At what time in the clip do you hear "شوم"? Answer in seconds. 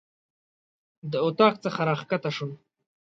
2.35-2.51